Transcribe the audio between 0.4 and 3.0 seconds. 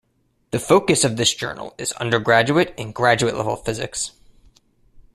The focus of this journal is undergraduate and